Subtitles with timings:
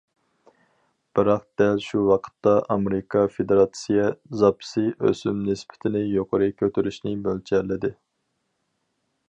[1.17, 4.07] بىراق دەل شۇ ۋاقىتتا ئامېرىكا فېدېراتسىيە
[4.41, 7.97] زاپىسى ئۆسۈم نىسبىتىنى يۇقىرى كۆتۈرۈشنى مۆلچەرلىدى.